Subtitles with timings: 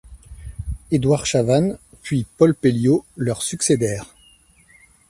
[0.89, 4.15] Édouard Chavannes puis Paul Pelliot leur succédèrent.